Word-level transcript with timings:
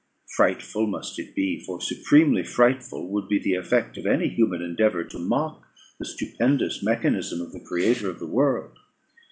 Frightful 0.35 0.87
must 0.87 1.19
it 1.19 1.35
be; 1.35 1.59
for 1.63 1.79
supremely 1.79 2.43
frightful 2.43 3.07
would 3.11 3.27
be 3.29 3.37
the 3.37 3.53
effect 3.53 3.99
of 3.99 4.07
any 4.07 4.29
human 4.29 4.59
endeavour 4.59 5.03
to 5.03 5.19
mock 5.19 5.61
the 5.99 6.05
stupendous 6.05 6.81
mechanism 6.81 7.39
of 7.39 7.51
the 7.51 7.59
Creator 7.63 8.09
of 8.09 8.17
the 8.17 8.25
world. 8.25 8.79